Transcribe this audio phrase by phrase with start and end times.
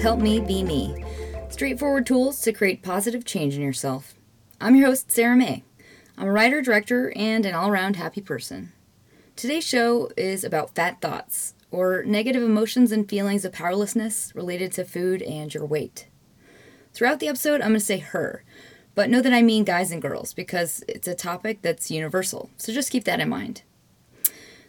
[0.00, 0.94] Help Me Be Me.
[1.48, 4.14] Straightforward tools to create positive change in yourself.
[4.60, 5.64] I'm your host, Sarah May.
[6.16, 8.72] I'm a writer, director, and an all around happy person.
[9.34, 14.84] Today's show is about fat thoughts, or negative emotions and feelings of powerlessness related to
[14.84, 16.06] food and your weight.
[16.92, 18.44] Throughout the episode, I'm going to say her,
[18.94, 22.72] but know that I mean guys and girls because it's a topic that's universal, so
[22.72, 23.62] just keep that in mind.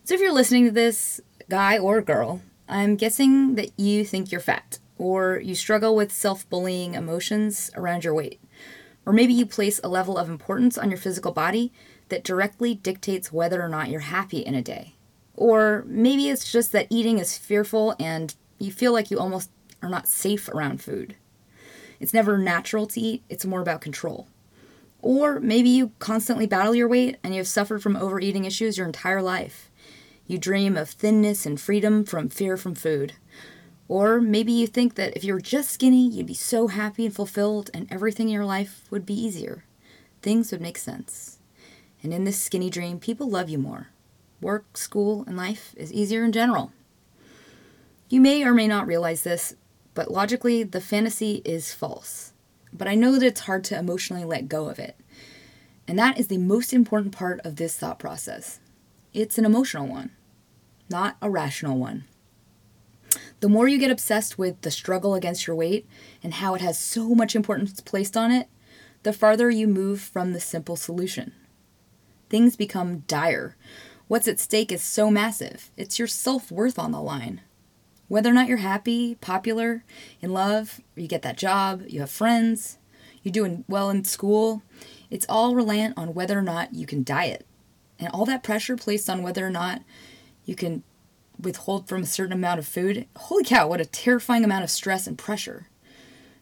[0.05, 4.41] So if you're listening to this, guy or girl, I'm guessing that you think you're
[4.41, 8.39] fat, or you struggle with self bullying emotions around your weight,
[9.05, 11.71] or maybe you place a level of importance on your physical body
[12.09, 14.93] that directly dictates whether or not you're happy in a day.
[15.35, 19.49] Or maybe it's just that eating is fearful and you feel like you almost
[19.81, 21.15] are not safe around food.
[21.99, 24.27] It's never natural to eat, it's more about control.
[25.01, 28.87] Or maybe you constantly battle your weight and you have suffered from overeating issues your
[28.87, 29.71] entire life.
[30.27, 33.13] You dream of thinness and freedom from fear from food.
[33.89, 37.13] Or maybe you think that if you were just skinny, you'd be so happy and
[37.13, 39.65] fulfilled and everything in your life would be easier.
[40.21, 41.39] Things would make sense.
[42.01, 43.87] And in this skinny dream, people love you more.
[44.39, 46.71] Work, school, and life is easier in general.
[48.07, 49.55] You may or may not realize this,
[49.95, 52.31] but logically, the fantasy is false.
[52.71, 54.95] But I know that it's hard to emotionally let go of it.
[55.87, 58.59] And that is the most important part of this thought process.
[59.13, 60.11] It's an emotional one
[60.89, 62.05] not a rational one.
[63.39, 65.87] The more you get obsessed with the struggle against your weight
[66.21, 68.49] and how it has so much importance placed on it,
[69.03, 71.33] the farther you move from the simple solution.
[72.29, 73.55] Things become dire.
[74.07, 77.41] What's at stake is so massive, it's your self worth on the line.
[78.07, 79.83] Whether or not you're happy, popular,
[80.19, 82.79] in love, you get that job, you have friends,
[83.21, 84.63] you're doing well in school,
[85.09, 87.45] it's all reliant on whether or not you can diet.
[87.99, 89.83] And all that pressure placed on whether or not
[90.45, 90.83] you can
[91.39, 93.07] withhold from a certain amount of food.
[93.15, 95.67] Holy cow, what a terrifying amount of stress and pressure.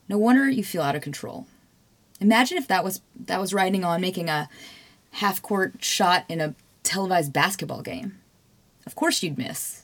[0.09, 1.47] No wonder you feel out of control.
[2.19, 4.50] Imagine if that was that was riding on making a
[5.12, 8.18] half court shot in a televised basketball game.
[8.86, 9.84] Of course you'd miss.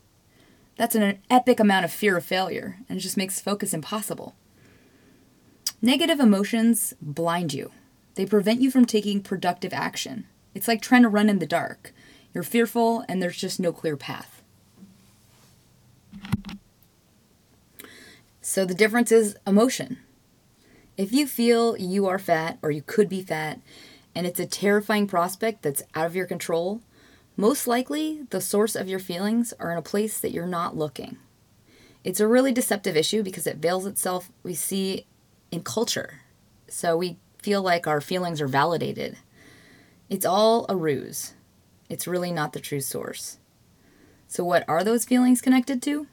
[0.77, 4.33] That's an epic amount of fear of failure, and it just makes focus impossible.
[5.81, 7.71] Negative emotions blind you.
[8.15, 10.25] They prevent you from taking productive action.
[10.55, 11.93] It's like trying to run in the dark.
[12.33, 14.42] You're fearful, and there's just no clear path.
[18.41, 19.99] So the difference is emotion.
[20.97, 23.59] If you feel you are fat or you could be fat,
[24.13, 26.81] and it's a terrifying prospect that's out of your control,
[27.35, 31.17] most likely the source of your feelings are in a place that you're not looking.
[32.03, 35.07] It's a really deceptive issue because it veils itself, we see,
[35.51, 36.19] in culture.
[36.67, 39.17] So we feel like our feelings are validated.
[40.09, 41.33] It's all a ruse.
[41.89, 43.39] It's really not the true source.
[44.27, 46.07] So, what are those feelings connected to?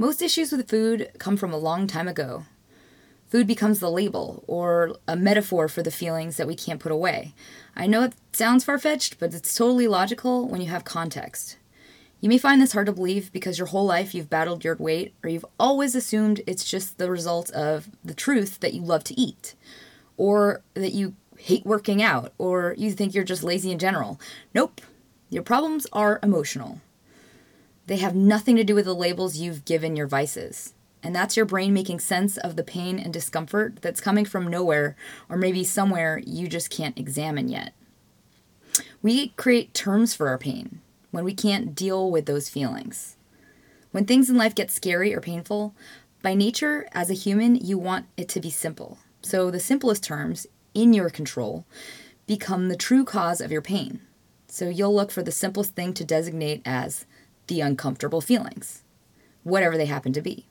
[0.00, 2.44] Most issues with food come from a long time ago.
[3.26, 7.34] Food becomes the label or a metaphor for the feelings that we can't put away.
[7.74, 11.56] I know it sounds far fetched, but it's totally logical when you have context.
[12.20, 15.14] You may find this hard to believe because your whole life you've battled your weight,
[15.24, 19.20] or you've always assumed it's just the result of the truth that you love to
[19.20, 19.56] eat,
[20.16, 24.20] or that you hate working out, or you think you're just lazy in general.
[24.54, 24.80] Nope,
[25.28, 26.80] your problems are emotional.
[27.88, 30.74] They have nothing to do with the labels you've given your vices.
[31.02, 34.94] And that's your brain making sense of the pain and discomfort that's coming from nowhere
[35.30, 37.72] or maybe somewhere you just can't examine yet.
[39.00, 40.82] We create terms for our pain
[41.12, 43.16] when we can't deal with those feelings.
[43.90, 45.74] When things in life get scary or painful,
[46.20, 48.98] by nature, as a human, you want it to be simple.
[49.22, 51.64] So the simplest terms, in your control,
[52.26, 54.00] become the true cause of your pain.
[54.46, 57.06] So you'll look for the simplest thing to designate as
[57.48, 58.82] the uncomfortable feelings,
[59.42, 60.46] whatever they happen to be.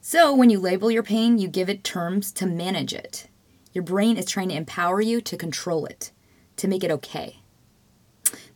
[0.00, 3.28] So when you label your pain, you give it terms to manage it.
[3.72, 6.10] Your brain is trying to empower you to control it,
[6.56, 7.38] to make it okay.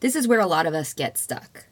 [0.01, 1.67] This is where a lot of us get stuck.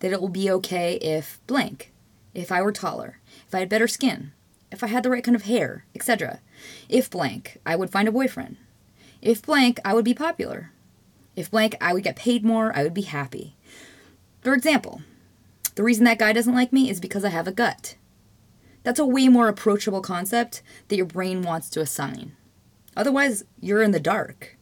[0.00, 1.92] That it will be okay if blank,
[2.34, 4.32] if I were taller, if I had better skin,
[4.70, 6.40] if I had the right kind of hair, etc.
[6.88, 8.56] If blank, I would find a boyfriend.
[9.22, 10.72] If blank, I would be popular.
[11.34, 13.56] If blank, I would get paid more, I would be happy.
[14.44, 15.00] For example,
[15.74, 17.96] the reason that guy doesn't like me is because I have a gut.
[18.82, 22.36] That's a way more approachable concept that your brain wants to assign.
[22.94, 24.58] Otherwise, you're in the dark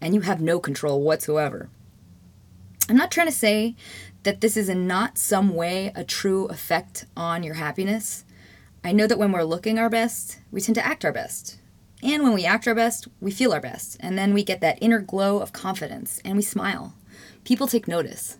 [0.00, 1.70] and you have no control whatsoever.
[2.88, 3.76] I'm not trying to say
[4.24, 8.24] that this is in not some way a true effect on your happiness.
[8.82, 11.58] I know that when we're looking our best, we tend to act our best.
[12.02, 13.98] And when we act our best, we feel our best.
[14.00, 16.94] And then we get that inner glow of confidence and we smile.
[17.44, 18.38] People take notice.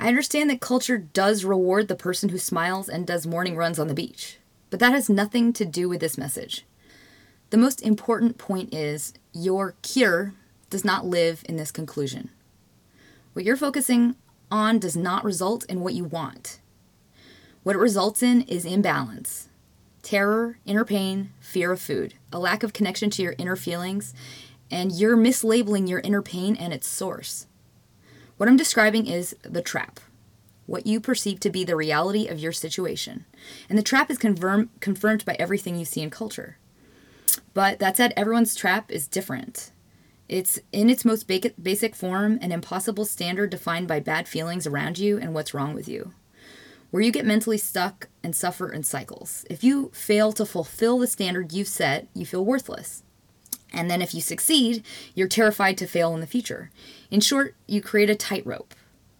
[0.00, 3.86] I understand that culture does reward the person who smiles and does morning runs on
[3.86, 4.38] the beach,
[4.70, 6.64] but that has nothing to do with this message.
[7.50, 10.32] The most important point is your cure
[10.70, 12.30] does not live in this conclusion.
[13.34, 14.16] What you're focusing
[14.50, 16.60] on does not result in what you want.
[17.62, 19.48] What it results in is imbalance
[20.02, 24.14] terror, inner pain, fear of food, a lack of connection to your inner feelings,
[24.70, 27.46] and you're mislabeling your inner pain and its source.
[28.40, 30.00] What I'm describing is the trap,
[30.64, 33.26] what you perceive to be the reality of your situation.
[33.68, 36.56] And the trap is confirm- confirmed by everything you see in culture.
[37.52, 39.72] But that said, everyone's trap is different.
[40.26, 45.18] It's in its most basic form an impossible standard defined by bad feelings around you
[45.18, 46.14] and what's wrong with you.
[46.90, 49.44] Where you get mentally stuck and suffer in cycles.
[49.50, 53.02] If you fail to fulfill the standard you've set, you feel worthless.
[53.72, 54.84] And then if you succeed,
[55.14, 56.70] you're terrified to fail in the future.
[57.10, 58.74] In short, you create a tightrope.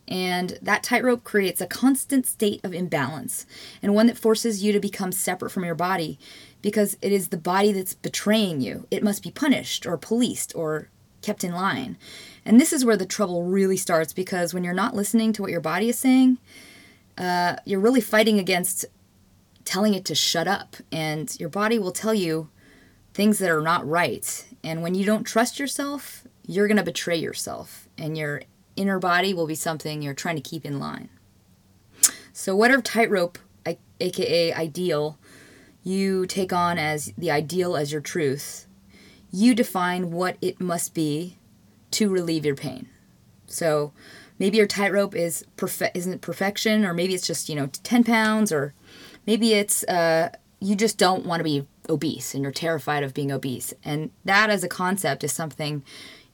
[0.09, 3.47] And that tightrope creates a constant state of imbalance
[3.81, 6.19] and one that forces you to become separate from your body
[6.63, 8.89] because it is the body that's betraying you.
[8.91, 10.89] It must be punished or policed or
[11.23, 11.97] kept in line.
[12.45, 15.53] And this is where the trouble really starts because when you're not listening to what
[15.53, 16.39] your body is saying,
[17.17, 18.87] uh, you're really fighting against
[19.65, 20.77] telling it to shut up.
[20.91, 22.49] And your body will tell you
[23.15, 24.47] things that are not right.
[24.63, 27.89] And when you don't trust yourself, you're going to betray yourself.
[27.99, 28.43] And your
[28.77, 31.09] inner body will be something you're trying to keep in line.
[32.33, 33.39] So, whatever tightrope,
[34.01, 35.19] aka ideal,
[35.83, 38.67] you take on as the ideal as your truth,
[39.31, 41.37] you define what it must be
[41.93, 42.89] to relieve your pain.
[43.47, 43.93] So
[44.39, 48.53] maybe your tightrope is perfe- isn't perfection, or maybe it's just you know 10 pounds,
[48.53, 48.75] or
[49.27, 50.31] maybe it's uh,
[50.61, 53.75] you just don't want to be obese and you're terrified of being obese.
[53.85, 55.83] And that as a concept is something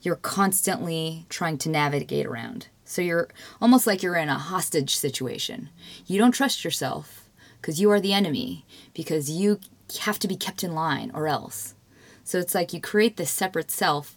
[0.02, 2.68] you're constantly trying to navigate around.
[2.84, 3.28] So you're
[3.60, 5.70] almost like you're in a hostage situation.
[6.06, 7.28] You don't trust yourself
[7.60, 9.58] because you are the enemy, because you
[10.02, 11.74] have to be kept in line or else.
[12.22, 14.16] So it's like you create this separate self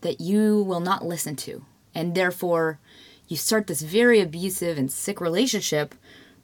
[0.00, 1.64] that you will not listen to.
[1.94, 2.78] And therefore,
[3.28, 5.94] you start this very abusive and sick relationship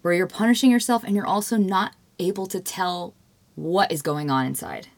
[0.03, 3.15] where you're punishing yourself and you're also not able to tell
[3.55, 4.89] what is going on inside.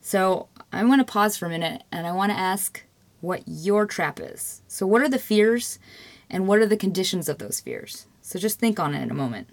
[0.00, 2.84] So I want to pause for a minute and I want to ask
[3.24, 4.60] what your trap is.
[4.68, 5.78] So, what are the fears
[6.28, 8.06] and what are the conditions of those fears?
[8.20, 9.48] So, just think on it in a moment.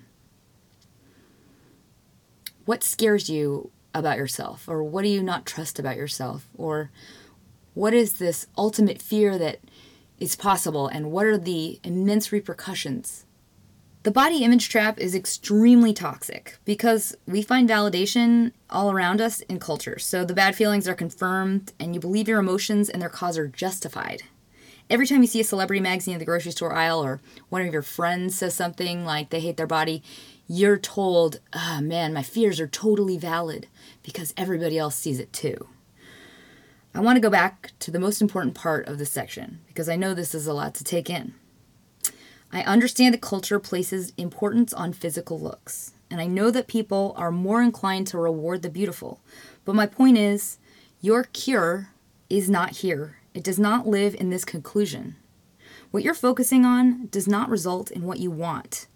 [2.66, 4.68] What scares you about yourself?
[4.68, 6.48] Or what do you not trust about yourself?
[6.58, 6.92] Or
[7.74, 9.60] what is this ultimate fear that
[10.20, 10.88] is possible?
[10.88, 13.26] And what are the immense repercussions?
[14.04, 19.60] The body image trap is extremely toxic because we find validation all around us in
[19.60, 20.00] culture.
[20.00, 23.48] So the bad feelings are confirmed, and you believe your emotions and their cause are
[23.48, 24.24] justified.
[24.90, 27.72] Every time you see a celebrity magazine at the grocery store aisle, or one of
[27.72, 30.02] your friends says something like they hate their body,
[30.48, 33.68] you're told, oh man, my fears are totally valid
[34.02, 35.68] because everybody else sees it too.
[36.96, 39.96] I want to go back to the most important part of this section because I
[39.96, 41.36] know this is a lot to take in.
[42.54, 47.32] I understand that culture places importance on physical looks, and I know that people are
[47.32, 49.22] more inclined to reward the beautiful.
[49.64, 50.58] But my point is,
[51.00, 51.90] your cure
[52.30, 53.18] is not here.
[53.34, 55.16] It does not live in this conclusion.
[55.92, 58.88] What you're focusing on does not result in what you want.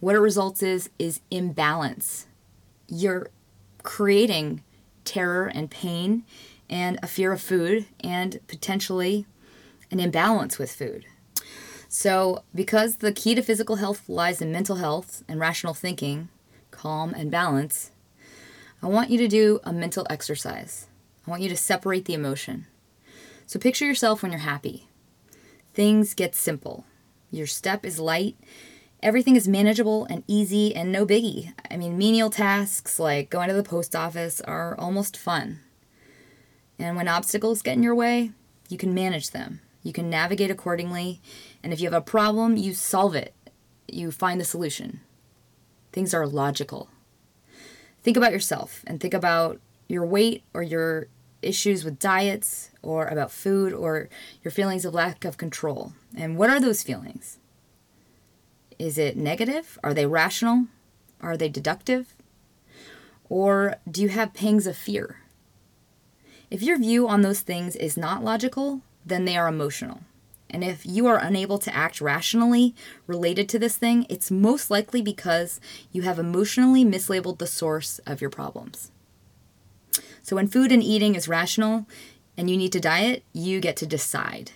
[0.00, 2.26] What it results is is imbalance.
[2.88, 3.28] You're
[3.82, 4.62] creating
[5.04, 6.24] terror and pain
[6.70, 9.26] and a fear of food and potentially
[9.90, 11.04] an imbalance with food.
[11.94, 16.30] So, because the key to physical health lies in mental health and rational thinking,
[16.70, 17.90] calm and balance,
[18.82, 20.86] I want you to do a mental exercise.
[21.26, 22.66] I want you to separate the emotion.
[23.46, 24.88] So, picture yourself when you're happy.
[25.74, 26.86] Things get simple.
[27.30, 28.36] Your step is light.
[29.02, 31.52] Everything is manageable and easy and no biggie.
[31.70, 35.60] I mean, menial tasks like going to the post office are almost fun.
[36.78, 38.30] And when obstacles get in your way,
[38.70, 39.60] you can manage them.
[39.82, 41.20] You can navigate accordingly.
[41.62, 43.34] And if you have a problem, you solve it.
[43.88, 45.00] You find the solution.
[45.92, 46.88] Things are logical.
[48.02, 51.08] Think about yourself and think about your weight or your
[51.42, 54.08] issues with diets or about food or
[54.42, 55.92] your feelings of lack of control.
[56.16, 57.38] And what are those feelings?
[58.78, 59.78] Is it negative?
[59.84, 60.66] Are they rational?
[61.20, 62.14] Are they deductive?
[63.28, 65.20] Or do you have pangs of fear?
[66.50, 70.00] If your view on those things is not logical, then they are emotional.
[70.52, 72.74] And if you are unable to act rationally
[73.06, 78.20] related to this thing, it's most likely because you have emotionally mislabeled the source of
[78.20, 78.90] your problems.
[80.22, 81.86] So when food and eating is rational
[82.36, 84.52] and you need to diet, you get to decide.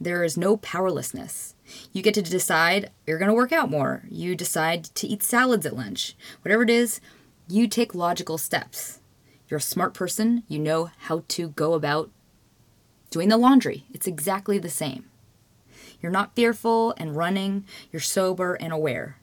[0.00, 1.54] There is no powerlessness.
[1.92, 4.04] You get to decide you're going to work out more.
[4.10, 6.16] You decide to eat salads at lunch.
[6.42, 7.00] Whatever it is,
[7.48, 9.00] you take logical steps.
[9.48, 10.42] You're a smart person.
[10.48, 12.10] You know how to go about
[13.16, 13.86] doing the laundry.
[13.94, 15.06] It's exactly the same.
[16.02, 19.16] You're not fearful and running, you're sober and aware.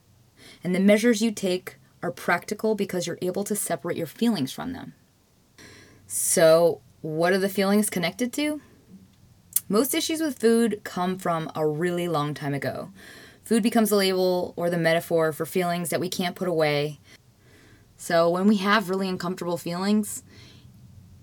[0.64, 4.72] And the measures you take are practical because you're able to separate your feelings from
[4.72, 4.94] them.
[6.08, 8.60] So, what are the feelings connected to?
[9.68, 12.90] Most issues with food come from a really long time ago.
[13.44, 16.98] Food becomes the label or the metaphor for feelings that we can't put away.
[17.96, 20.24] So, when we have really uncomfortable feelings,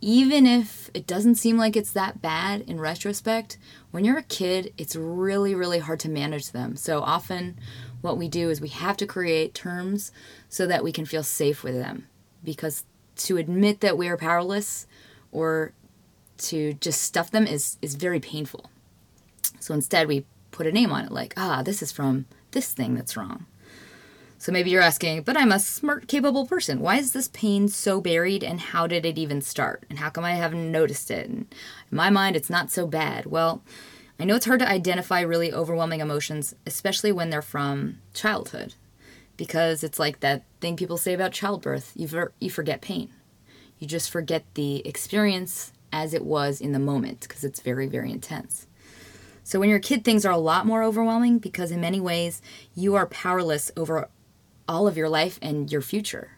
[0.01, 3.57] even if it doesn't seem like it's that bad in retrospect,
[3.91, 6.75] when you're a kid, it's really, really hard to manage them.
[6.75, 7.59] So often,
[8.01, 10.11] what we do is we have to create terms
[10.49, 12.07] so that we can feel safe with them.
[12.43, 12.83] Because
[13.17, 14.87] to admit that we are powerless
[15.31, 15.73] or
[16.39, 18.71] to just stuff them is, is very painful.
[19.59, 22.95] So instead, we put a name on it, like, ah, this is from this thing
[22.95, 23.45] that's wrong.
[24.41, 26.79] So maybe you're asking, but I'm a smart, capable person.
[26.79, 29.83] Why is this pain so buried and how did it even start?
[29.87, 31.29] And how come I haven't noticed it?
[31.29, 31.45] And
[31.91, 33.27] in my mind, it's not so bad.
[33.27, 33.61] Well,
[34.19, 38.73] I know it's hard to identify really overwhelming emotions, especially when they're from childhood,
[39.37, 43.09] because it's like that thing people say about childbirth you, ver- you forget pain.
[43.77, 48.09] You just forget the experience as it was in the moment because it's very, very
[48.09, 48.65] intense.
[49.43, 52.41] So when you're a kid, things are a lot more overwhelming because in many ways
[52.73, 54.09] you are powerless over
[54.71, 56.29] all of your life and your future.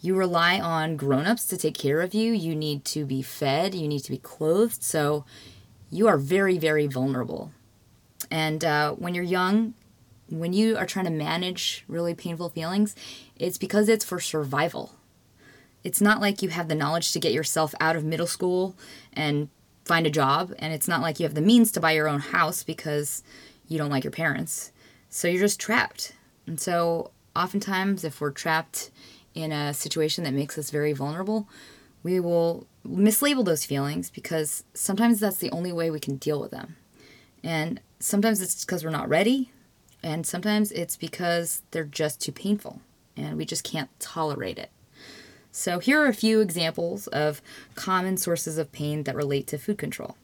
[0.00, 2.32] You rely on grown-ups to take care of you.
[2.32, 4.82] You need to be fed, you need to be clothed.
[4.82, 5.24] So
[5.88, 7.52] you are very, very vulnerable.
[8.30, 9.74] And uh, when you're young,
[10.28, 12.96] when you are trying to manage really painful feelings,
[13.36, 14.92] it's because it's for survival.
[15.84, 18.74] It's not like you have the knowledge to get yourself out of middle school
[19.12, 19.48] and
[19.84, 22.18] find a job, and it's not like you have the means to buy your own
[22.18, 23.22] house because
[23.68, 24.72] you don't like your parents.
[25.10, 26.12] So you're just trapped.
[26.48, 28.90] And so oftentimes, if we're trapped
[29.34, 31.48] in a situation that makes us very vulnerable,
[32.02, 36.50] we will mislabel those feelings because sometimes that's the only way we can deal with
[36.50, 36.76] them.
[37.42, 39.50] And sometimes it's because we're not ready,
[40.02, 42.80] and sometimes it's because they're just too painful
[43.16, 44.70] and we just can't tolerate it.
[45.50, 47.40] So, here are a few examples of
[47.74, 50.16] common sources of pain that relate to food control.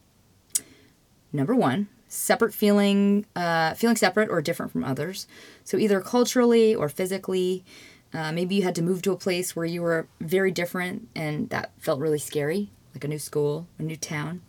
[1.32, 5.26] Number one, separate feeling, uh, feeling separate or different from others.
[5.64, 7.64] So either culturally or physically,
[8.12, 11.48] uh, maybe you had to move to a place where you were very different and
[11.48, 14.42] that felt really scary, like a new school, a new town.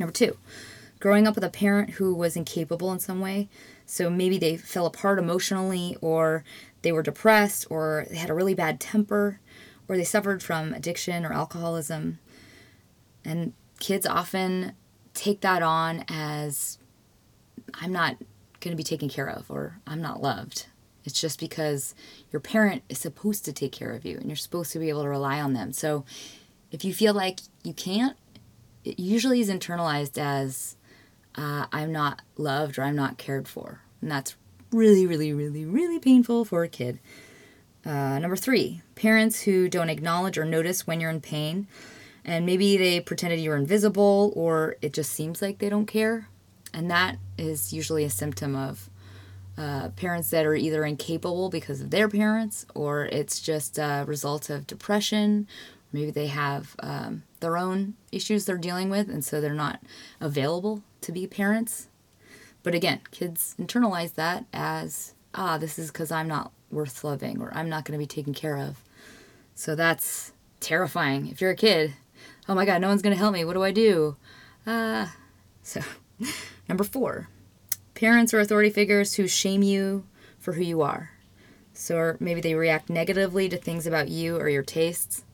[0.00, 0.38] Number two,
[0.98, 3.48] growing up with a parent who was incapable in some way.
[3.86, 6.42] So maybe they fell apart emotionally, or
[6.82, 9.38] they were depressed, or they had a really bad temper,
[9.86, 12.18] or they suffered from addiction or alcoholism.
[13.24, 14.72] And kids often
[15.16, 16.78] take that on as
[17.74, 18.16] I'm not
[18.60, 20.66] going to be taken care of or I'm not loved.
[21.04, 21.94] It's just because
[22.32, 25.02] your parent is supposed to take care of you and you're supposed to be able
[25.02, 25.72] to rely on them.
[25.72, 26.04] So
[26.70, 28.16] if you feel like you can't,
[28.84, 30.76] it usually is internalized as
[31.36, 33.82] uh, I'm not loved or I'm not cared for.
[34.00, 34.36] And that's
[34.72, 36.98] really, really, really, really painful for a kid.
[37.84, 41.68] Uh, number three, parents who don't acknowledge or notice when you're in pain
[42.26, 46.28] and maybe they pretended you were invisible or it just seems like they don't care.
[46.74, 48.90] And that is usually a symptom of
[49.56, 54.50] uh, parents that are either incapable because of their parents, or it's just a result
[54.50, 55.46] of depression.
[55.92, 59.80] Maybe they have um, their own issues they're dealing with, and so they're not
[60.20, 61.88] available to be parents.
[62.62, 67.50] But again, kids internalize that as, ah, this is because I'm not worth loving or
[67.54, 68.82] I'm not going to be taken care of.
[69.54, 71.28] So that's terrifying.
[71.28, 71.94] If you're a kid,
[72.48, 73.44] oh my God, no one's to help me.
[73.44, 74.16] What do I do?
[74.66, 75.06] Uh,
[75.62, 75.80] so,
[76.68, 77.28] number four,
[77.94, 80.04] parents or authority figures who shame you
[80.38, 81.10] for who you are.
[81.72, 85.24] So, maybe they react negatively to things about you or your tastes.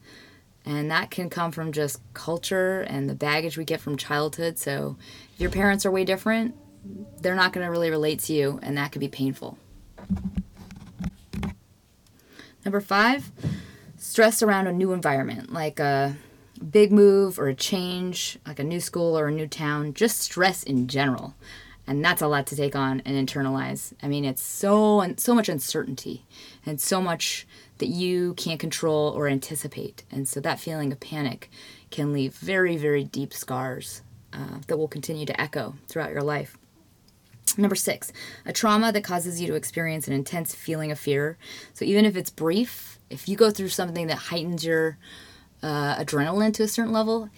[0.65, 4.59] And that can come from just culture and the baggage we get from childhood.
[4.59, 4.97] So,
[5.35, 6.55] if your parents are way different,
[7.21, 9.59] they're not going to really relate to you, and that can be painful.
[12.65, 13.31] Number five,
[13.99, 16.17] stress around a new environment, like a
[16.63, 20.63] big move or a change, like a new school or a new town, just stress
[20.63, 21.35] in general.
[21.87, 23.93] And that's a lot to take on and internalize.
[24.03, 26.25] I mean, it's so and so much uncertainty
[26.65, 27.47] and so much
[27.79, 30.05] that you can't control or anticipate.
[30.11, 31.51] And so that feeling of panic
[31.91, 34.03] can leave very, very deep scars
[34.33, 36.57] uh, that will continue to echo throughout your life.
[37.59, 38.13] Number six,
[38.47, 41.37] a trauma that causes you to experience an intense feeling of fear.
[41.75, 44.97] So even if it's brief, if you go through something that heightens your
[45.63, 47.29] uh, adrenaline to a certain level,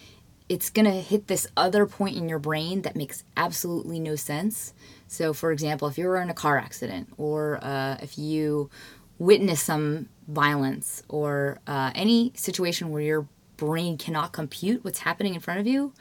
[0.48, 4.74] it's going to hit this other point in your brain that makes absolutely no sense.
[5.08, 8.70] So, for example, if you're in a car accident or uh, if you
[9.18, 15.40] witness some violence or uh, any situation where your brain cannot compute what's happening in
[15.40, 15.92] front of you,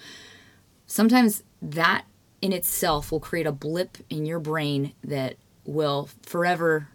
[0.88, 2.06] sometimes that
[2.42, 6.90] in itself will create a blip in your brain that will forever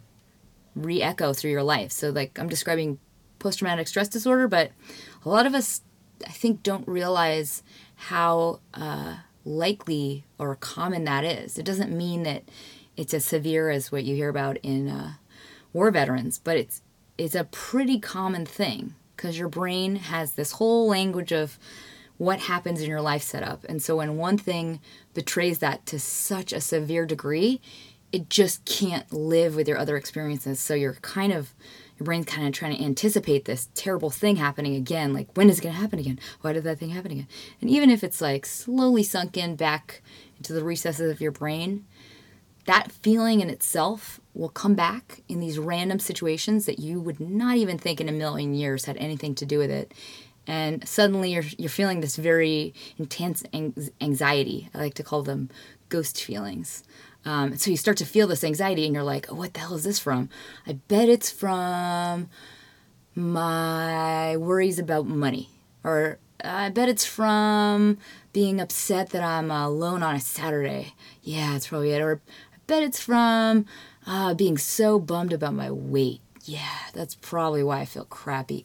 [0.74, 1.92] re echo through your life.
[1.92, 2.98] So, like, I'm describing
[3.38, 4.72] post traumatic stress disorder, but
[5.28, 5.82] a lot of us,
[6.26, 7.62] I think, don't realize
[7.96, 11.58] how uh, likely or common that is.
[11.58, 12.44] It doesn't mean that
[12.96, 15.14] it's as severe as what you hear about in uh,
[15.74, 16.80] war veterans, but it's
[17.18, 21.58] it's a pretty common thing because your brain has this whole language of
[22.16, 23.64] what happens in your life setup.
[23.64, 24.80] And so when one thing
[25.12, 27.60] betrays that to such a severe degree,
[28.12, 30.58] it just can't live with your other experiences.
[30.58, 31.52] So you're kind of
[31.98, 35.12] your brain's kind of trying to anticipate this terrible thing happening again.
[35.12, 36.18] Like, when is it going to happen again?
[36.40, 37.28] Why did that thing happen again?
[37.60, 40.02] And even if it's like slowly sunk in back
[40.36, 41.86] into the recesses of your brain,
[42.66, 47.56] that feeling in itself will come back in these random situations that you would not
[47.56, 49.92] even think in a million years had anything to do with it
[50.48, 53.44] and suddenly you're you're feeling this very intense
[54.00, 54.70] anxiety.
[54.74, 55.50] I like to call them
[55.90, 56.82] ghost feelings.
[57.28, 59.74] Um, so you start to feel this anxiety, and you're like, "Oh, what the hell
[59.74, 60.30] is this from?"
[60.66, 62.30] I bet it's from
[63.14, 65.50] my worries about money,
[65.84, 67.98] or I bet it's from
[68.32, 70.94] being upset that I'm alone on a Saturday.
[71.22, 72.00] Yeah, that's probably it.
[72.00, 72.22] Or
[72.54, 73.66] I bet it's from
[74.06, 76.22] uh, being so bummed about my weight.
[76.44, 78.64] Yeah, that's probably why I feel crappy.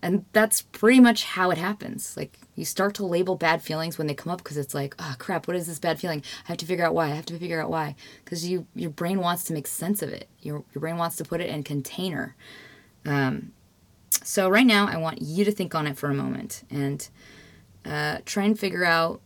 [0.00, 2.16] And that's pretty much how it happens.
[2.16, 5.14] Like you start to label bad feelings when they come up because it's like, oh
[5.18, 6.22] crap, what is this bad feeling?
[6.44, 7.06] I have to figure out why.
[7.06, 7.96] I have to figure out why.
[8.24, 10.28] Because you your brain wants to make sense of it.
[10.40, 12.36] Your your brain wants to put it in container.
[13.04, 13.52] Um,
[14.22, 17.06] so right now, I want you to think on it for a moment and
[17.84, 19.20] uh, try and figure out.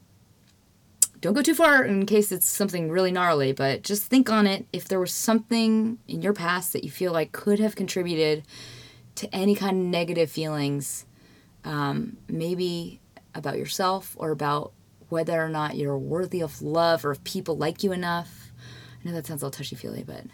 [1.20, 4.66] Don't go too far in case it's something really gnarly, but just think on it.
[4.72, 8.44] If there was something in your past that you feel like could have contributed
[9.16, 11.06] to any kind of negative feelings,
[11.64, 13.00] um, maybe
[13.38, 14.72] about yourself or about
[15.08, 18.52] whether or not you're worthy of love or if people like you enough.
[19.00, 20.24] I know that sounds all touchy feely, but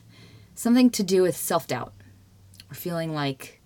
[0.54, 1.92] something to do with self doubt
[2.70, 3.60] or feeling like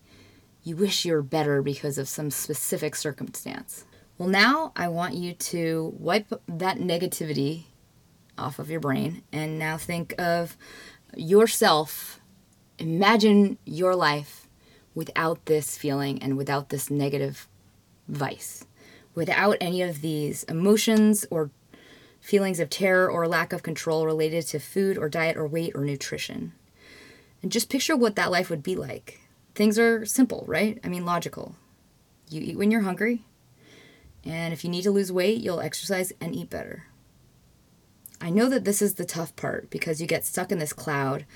[0.62, 3.84] you wish you were better because of some specific circumstance.
[4.18, 7.64] Well, now I want you to wipe that negativity
[8.36, 10.56] off of your brain and now think of
[11.16, 12.20] yourself.
[12.78, 14.48] Imagine your life
[14.94, 17.48] without this feeling and without this negative
[18.08, 18.64] vice,
[19.18, 21.50] without any of these emotions or
[22.20, 25.80] feelings of terror or lack of control related to food or diet or weight or
[25.80, 26.52] nutrition.
[27.42, 29.20] And just picture what that life would be like.
[29.56, 30.78] Things are simple, right?
[30.84, 31.56] I mean, logical.
[32.30, 33.24] You eat when you're hungry,
[34.24, 36.84] and if you need to lose weight, you'll exercise and eat better.
[38.20, 41.26] I know that this is the tough part because you get stuck in this cloud,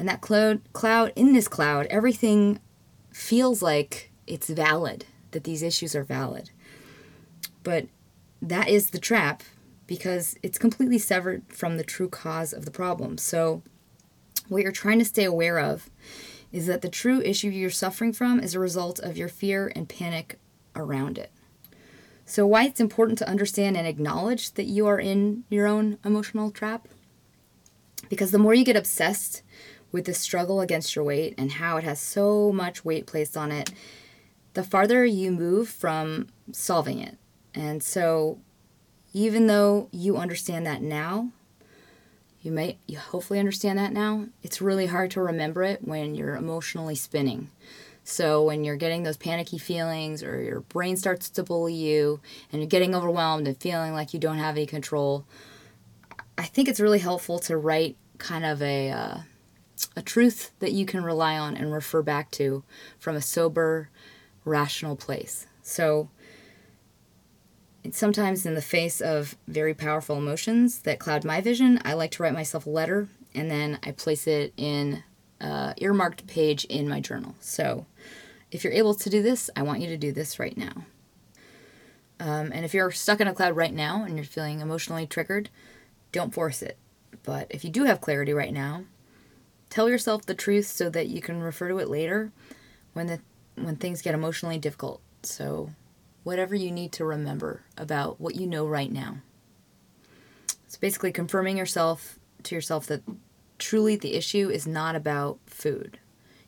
[0.00, 2.58] and that cloud, cloud in this cloud, everything
[3.12, 6.50] feels like it's valid, that these issues are valid.
[7.62, 7.86] But
[8.42, 9.42] that is the trap
[9.86, 13.18] because it's completely severed from the true cause of the problem.
[13.18, 13.62] So,
[14.48, 15.90] what you're trying to stay aware of
[16.52, 19.88] is that the true issue you're suffering from is a result of your fear and
[19.88, 20.38] panic
[20.74, 21.30] around it.
[22.24, 26.50] So, why it's important to understand and acknowledge that you are in your own emotional
[26.50, 26.86] trap?
[28.08, 29.42] Because the more you get obsessed
[29.92, 33.50] with the struggle against your weight and how it has so much weight placed on
[33.50, 33.72] it,
[34.54, 37.18] the farther you move from solving it.
[37.54, 38.38] And so,
[39.12, 41.30] even though you understand that now,
[42.42, 46.36] you might you hopefully understand that now, it's really hard to remember it when you're
[46.36, 47.50] emotionally spinning.
[48.02, 52.60] So when you're getting those panicky feelings or your brain starts to bully you and
[52.60, 55.24] you're getting overwhelmed and feeling like you don't have any control,
[56.38, 59.18] I think it's really helpful to write kind of a uh,
[59.96, 62.64] a truth that you can rely on and refer back to
[62.98, 63.90] from a sober,
[64.44, 65.46] rational place.
[65.62, 66.08] So
[67.94, 72.22] sometimes in the face of very powerful emotions that cloud my vision, I like to
[72.22, 75.02] write myself a letter and then I place it in
[75.40, 77.34] uh, earmarked page in my journal.
[77.40, 77.86] So
[78.50, 80.84] if you're able to do this, I want you to do this right now.
[82.18, 85.48] Um, and if you're stuck in a cloud right now and you're feeling emotionally triggered,
[86.12, 86.76] don't force it.
[87.22, 88.84] But if you do have clarity right now,
[89.70, 92.32] tell yourself the truth so that you can refer to it later
[92.92, 93.20] when the
[93.56, 95.00] when things get emotionally difficult.
[95.22, 95.70] So
[96.22, 99.18] whatever you need to remember about what you know right now.
[100.66, 103.02] It's basically confirming yourself to yourself that
[103.58, 105.98] truly the issue is not about food.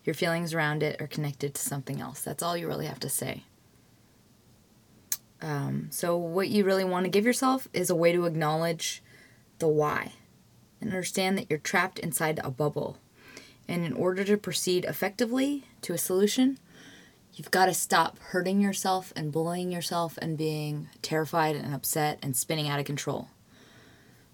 [0.05, 2.23] Your feelings around it are connected to something else.
[2.23, 3.45] That's all you really have to say.
[5.41, 9.03] Um, so, what you really want to give yourself is a way to acknowledge
[9.59, 10.13] the why
[10.81, 12.99] and understand that you're trapped inside a bubble.
[13.69, 16.59] And in order to proceed effectively to a solution,
[17.35, 22.37] you've got to stop hurting yourself and bullying yourself and being terrified and upset and
[22.37, 23.29] spinning out of control.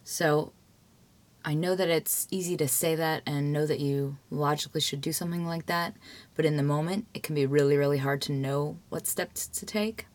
[0.05, 0.53] So,
[1.45, 5.13] I know that it's easy to say that and know that you logically should do
[5.13, 5.95] something like that,
[6.35, 9.65] but in the moment, it can be really, really hard to know what steps to
[9.65, 10.07] take.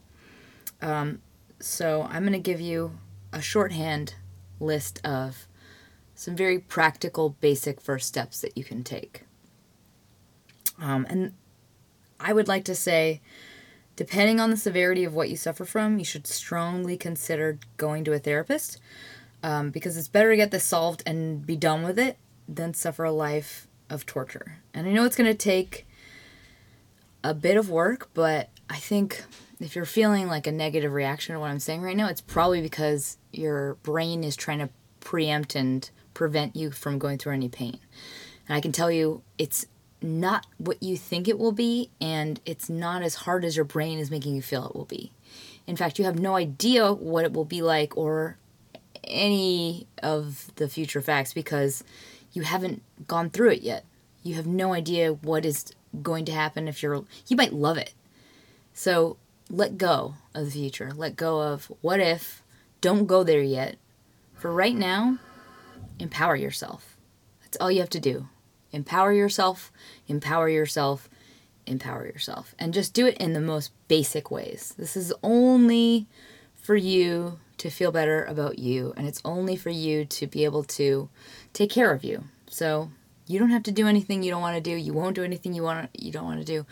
[0.81, 1.21] Um,
[1.59, 2.99] so, I'm going to give you
[3.31, 4.15] a shorthand
[4.59, 5.47] list of
[6.15, 9.23] some very practical, basic first steps that you can take.
[10.79, 11.33] Um, and
[12.23, 13.21] I would like to say,
[13.95, 18.13] depending on the severity of what you suffer from, you should strongly consider going to
[18.13, 18.79] a therapist
[19.43, 23.03] um, because it's better to get this solved and be done with it than suffer
[23.03, 24.59] a life of torture.
[24.73, 25.85] And I know it's going to take
[27.23, 29.23] a bit of work, but I think
[29.59, 32.61] if you're feeling like a negative reaction to what I'm saying right now, it's probably
[32.61, 37.79] because your brain is trying to preempt and prevent you from going through any pain.
[38.47, 39.65] And I can tell you, it's
[40.03, 43.99] not what you think it will be, and it's not as hard as your brain
[43.99, 45.11] is making you feel it will be.
[45.65, 48.37] In fact, you have no idea what it will be like or
[49.03, 51.83] any of the future facts because
[52.33, 53.85] you haven't gone through it yet.
[54.23, 57.93] You have no idea what is going to happen if you're you might love it.
[58.73, 59.17] So,
[59.49, 60.91] let go of the future.
[60.95, 62.41] Let go of what if.
[62.81, 63.77] Don't go there yet.
[64.35, 65.19] For right now,
[65.99, 66.97] empower yourself.
[67.41, 68.27] That's all you have to do.
[68.73, 69.71] Empower yourself,
[70.07, 71.07] empower yourself,
[71.65, 72.53] empower yourself.
[72.59, 74.73] And just do it in the most basic ways.
[74.77, 76.07] This is only
[76.55, 80.63] for you to feel better about you, and it's only for you to be able
[80.63, 81.09] to
[81.53, 82.25] take care of you.
[82.47, 82.89] So
[83.27, 84.75] you don't have to do anything you don't want to do.
[84.75, 86.65] You won't do anything you want you don't want to do,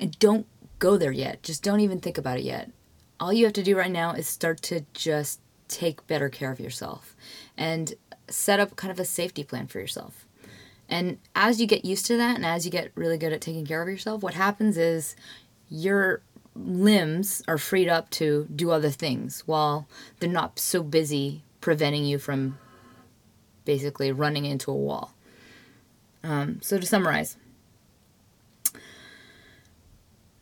[0.00, 0.46] and don't
[0.78, 1.42] go there yet.
[1.42, 2.70] Just don't even think about it yet.
[3.18, 6.60] All you have to do right now is start to just take better care of
[6.60, 7.16] yourself
[7.56, 7.94] and
[8.28, 10.25] set up kind of a safety plan for yourself.
[10.88, 13.66] And as you get used to that and as you get really good at taking
[13.66, 15.16] care of yourself, what happens is
[15.68, 16.22] your
[16.54, 19.86] limbs are freed up to do other things while
[20.18, 22.58] they're not so busy preventing you from
[23.64, 25.12] basically running into a wall.
[26.22, 27.36] Um, so, to summarize,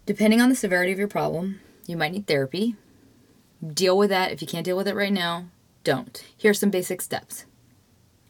[0.06, 2.76] depending on the severity of your problem, you might need therapy.
[3.66, 4.30] Deal with that.
[4.30, 5.46] If you can't deal with it right now,
[5.82, 6.24] don't.
[6.36, 7.44] Here are some basic steps.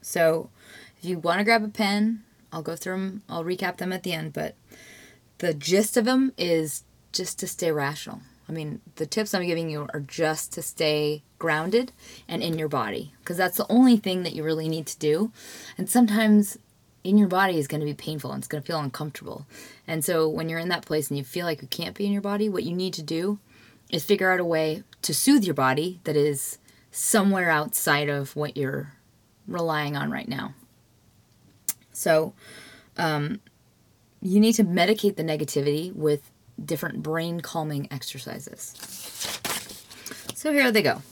[0.00, 0.50] So,
[1.04, 4.04] if you want to grab a pen, I'll go through them, I'll recap them at
[4.04, 4.54] the end, but
[5.38, 8.22] the gist of them is just to stay rational.
[8.48, 11.92] I mean, the tips I'm giving you are just to stay grounded
[12.26, 15.30] and in your body because that's the only thing that you really need to do.
[15.76, 16.58] And sometimes
[17.02, 19.46] in your body is going to be painful and it's going to feel uncomfortable.
[19.86, 22.12] And so when you're in that place and you feel like you can't be in
[22.12, 23.38] your body, what you need to do
[23.90, 26.58] is figure out a way to soothe your body that is
[26.90, 28.94] somewhere outside of what you're
[29.46, 30.54] relying on right now.
[31.94, 32.34] So,
[32.98, 33.40] um,
[34.20, 36.30] you need to medicate the negativity with
[36.62, 38.74] different brain calming exercises.
[40.34, 41.02] So here they go.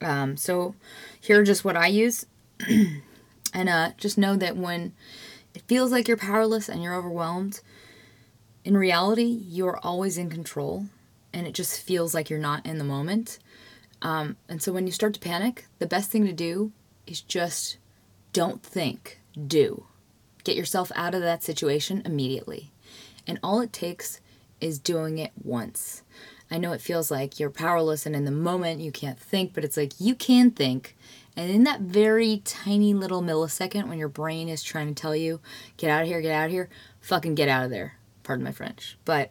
[0.00, 0.74] Um, so
[1.20, 2.26] here are just what I use.
[3.54, 4.92] and uh, just know that when
[5.54, 7.60] it feels like you're powerless and you're overwhelmed,
[8.64, 10.86] in reality, you're always in control
[11.32, 13.38] and it just feels like you're not in the moment.
[14.00, 16.72] Um, and so when you start to panic, the best thing to do
[17.06, 17.78] is just
[18.32, 19.86] don't think, do.
[20.44, 22.70] Get yourself out of that situation immediately.
[23.26, 24.20] And all it takes
[24.60, 26.02] is doing it once.
[26.50, 29.64] I know it feels like you're powerless and in the moment you can't think, but
[29.64, 30.96] it's like you can think.
[31.36, 35.40] And in that very tiny little millisecond when your brain is trying to tell you,
[35.76, 36.68] get out of here, get out of here,
[37.00, 37.96] fucking get out of there.
[38.22, 38.96] Pardon my French.
[39.04, 39.30] But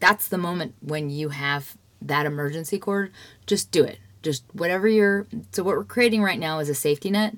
[0.00, 3.12] that's the moment when you have that emergency cord.
[3.46, 3.98] Just do it.
[4.22, 5.26] Just whatever you're.
[5.52, 7.34] So, what we're creating right now is a safety net.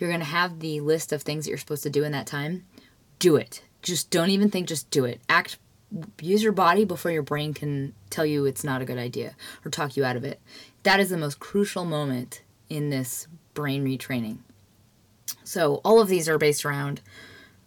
[0.00, 2.26] You're going to have the list of things that you're supposed to do in that
[2.26, 2.64] time.
[3.20, 3.62] Do it.
[3.82, 5.20] Just don't even think, just do it.
[5.28, 5.58] Act
[6.20, 9.34] use your body before your brain can tell you it's not a good idea
[9.64, 10.40] or talk you out of it.
[10.82, 14.38] That is the most crucial moment in this brain retraining.
[15.44, 17.00] So, all of these are based around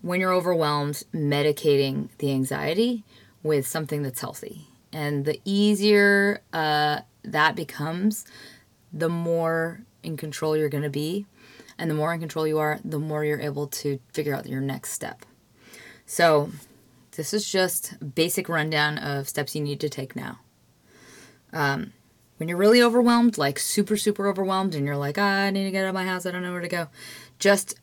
[0.02, 3.04] when you're overwhelmed, medicating the anxiety
[3.42, 4.68] with something that's healthy.
[4.92, 8.26] And the easier uh, that becomes,
[8.92, 11.26] the more in control you're going to be.
[11.78, 14.62] And the more in control you are, the more you're able to figure out your
[14.62, 15.26] next step.
[16.06, 16.52] So,
[17.16, 20.40] this is just basic rundown of steps you need to take now.
[21.52, 21.94] Um,
[22.38, 25.72] when you're really overwhelmed, like super, super overwhelmed, and you're like, ah, I need to
[25.72, 26.88] get out of my house, I don't know where to go,
[27.40, 27.76] just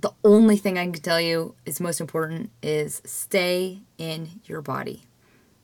[0.00, 5.04] the only thing I can tell you is most important is stay in your body.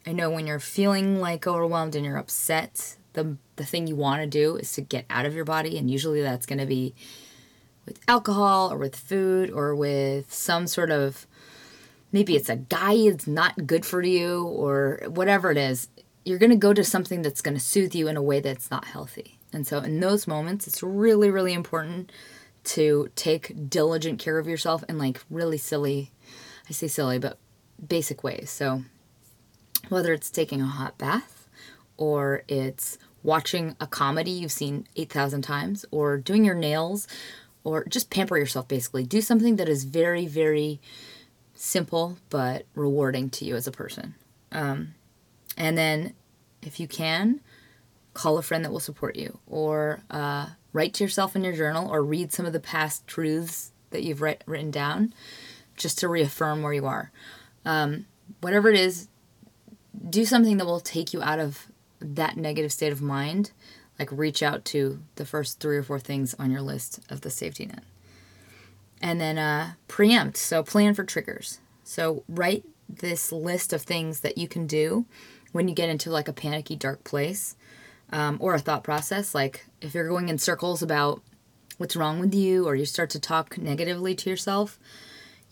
[0.06, 4.22] I know when you're feeling like overwhelmed and you're upset, the, the thing you want
[4.22, 6.94] to do is to get out of your body, and usually that's going to be
[7.88, 11.26] with alcohol or with food or with some sort of
[12.12, 15.88] maybe it's a guy that's not good for you or whatever it is,
[16.24, 18.70] you're going to go to something that's going to soothe you in a way that's
[18.70, 19.38] not healthy.
[19.52, 22.12] And so in those moments, it's really, really important
[22.64, 26.10] to take diligent care of yourself in like really silly,
[26.68, 27.38] I say silly, but
[27.86, 28.50] basic ways.
[28.50, 28.82] So
[29.88, 31.48] whether it's taking a hot bath
[31.96, 37.08] or it's watching a comedy you've seen 8,000 times or doing your nails
[37.68, 39.04] or just pamper yourself basically.
[39.04, 40.80] Do something that is very, very
[41.54, 44.14] simple but rewarding to you as a person.
[44.52, 44.94] Um,
[45.56, 46.14] and then,
[46.62, 47.40] if you can,
[48.14, 51.90] call a friend that will support you, or uh, write to yourself in your journal,
[51.90, 55.12] or read some of the past truths that you've write, written down
[55.76, 57.10] just to reaffirm where you are.
[57.64, 58.06] Um,
[58.40, 59.08] whatever it is,
[60.08, 61.66] do something that will take you out of
[62.00, 63.52] that negative state of mind.
[63.98, 67.30] Like reach out to the first three or four things on your list of the
[67.30, 67.82] safety net
[69.00, 70.36] and then uh, preempt.
[70.36, 71.60] So plan for triggers.
[71.84, 75.06] So write this list of things that you can do
[75.52, 77.56] when you get into like a panicky dark place
[78.10, 79.34] um, or a thought process.
[79.34, 81.22] Like if you're going in circles about
[81.76, 84.78] what's wrong with you or you start to talk negatively to yourself,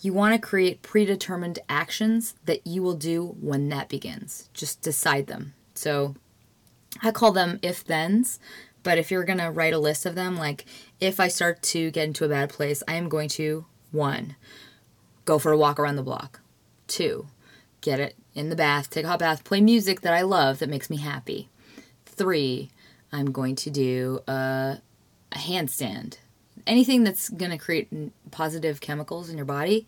[0.00, 4.50] you want to create predetermined actions that you will do when that begins.
[4.52, 5.54] Just decide them.
[5.74, 6.16] So
[7.02, 8.38] I call them if thens
[8.86, 10.64] but if you're going to write a list of them, like
[11.00, 14.36] if I start to get into a bad place, I am going to one,
[15.24, 16.38] go for a walk around the block.
[16.86, 17.26] Two,
[17.80, 20.68] get it in the bath, take a hot bath, play music that I love that
[20.68, 21.48] makes me happy.
[22.04, 22.70] Three,
[23.10, 24.78] I'm going to do a,
[25.32, 26.18] a handstand.
[26.64, 27.88] Anything that's going to create
[28.30, 29.84] positive chemicals in your body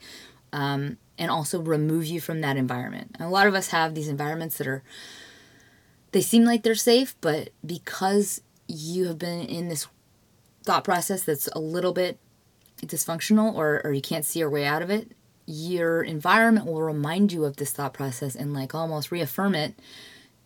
[0.53, 3.15] um, and also remove you from that environment.
[3.15, 4.83] And a lot of us have these environments that are,
[6.13, 9.87] they seem like they're safe, but because you have been in this
[10.63, 12.19] thought process that's a little bit
[12.83, 15.13] dysfunctional or, or you can't see your way out of it,
[15.47, 19.75] your environment will remind you of this thought process and like almost reaffirm it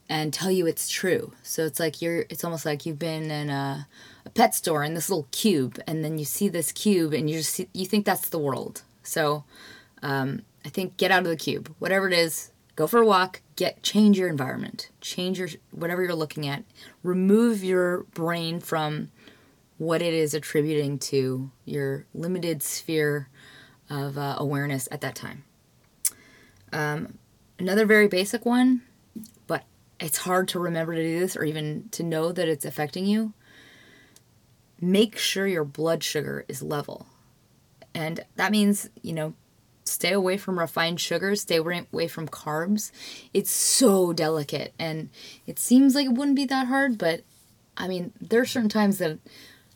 [0.08, 1.32] and tell you it's true.
[1.42, 3.88] So it's like you're it's almost like you've been in a,
[4.24, 7.38] a pet store in this little cube and then you see this cube and you
[7.38, 8.82] just see, you think that's the world.
[9.02, 9.42] So
[10.02, 11.74] um, I think get out of the cube.
[11.80, 14.90] Whatever it is, go for a walk get change your environment.
[15.00, 16.64] Change your whatever you're looking at.
[17.02, 19.10] Remove your brain from
[19.78, 23.28] what it is attributing to your limited sphere
[23.90, 25.44] of uh, awareness at that time.
[26.72, 27.18] Um,
[27.58, 28.82] another very basic one
[29.46, 29.64] but
[30.00, 33.32] it's hard to remember to do this or even to know that it's affecting you.
[34.80, 37.06] Make sure your blood sugar is level.
[37.94, 39.34] And that means you know
[39.84, 42.90] stay away from refined sugars, stay away from carbs.
[43.32, 45.10] It's so delicate and
[45.46, 47.22] it seems like it wouldn't be that hard, but
[47.76, 49.18] I mean, there are certain times that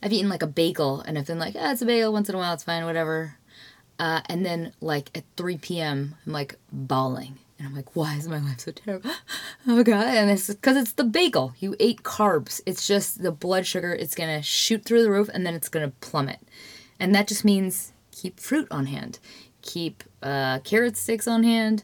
[0.03, 2.35] I've eaten like a bagel and I've been like, ah, it's a bagel once in
[2.35, 3.37] a while, it's fine, whatever.
[3.99, 7.39] Uh, and then like at 3 p.m., I'm like bawling.
[7.59, 9.11] And I'm like, why is my life so terrible?
[9.69, 10.07] Oh my God.
[10.07, 11.55] And it's because it's the bagel.
[11.59, 12.61] You ate carbs.
[12.67, 15.93] It's just the blood sugar, it's to shoot through the roof and then it's to
[16.01, 16.39] plummet.
[17.01, 19.19] And that just means keep fruit on hand
[19.67, 21.83] keep uh, carrot sticks on hand,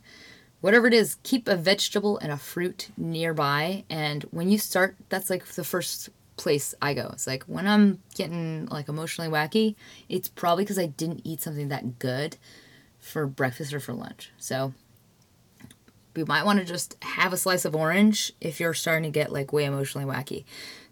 [0.61, 3.85] whatever it is, keep a vegetable and a fruit nearby.
[3.91, 7.11] And when you start, that's like the first place I go.
[7.13, 9.75] It's like when I'm getting like emotionally wacky,
[10.09, 12.37] it's probably because I didn't eat something that good
[12.99, 14.31] for breakfast or for lunch.
[14.39, 14.73] So
[16.15, 19.33] we might want to just have a slice of orange if you're starting to get
[19.33, 20.45] like way emotionally wacky.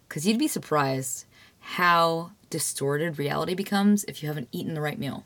[0.07, 1.25] Because you'd be surprised
[1.59, 5.23] how distorted reality becomes if you haven't eaten the right meal.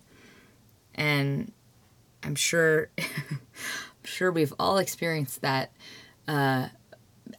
[0.96, 1.52] And
[2.24, 3.40] I'm sure, I'm
[4.04, 5.72] sure we've all experienced that
[6.28, 6.70] uh,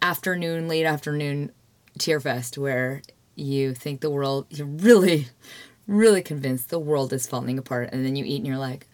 [0.00, 1.52] afternoon, late afternoon
[1.98, 3.02] tear fest where
[3.34, 5.28] you think the world, you're really,
[5.86, 8.86] really convinced the world is falling apart, and then you eat and you're like,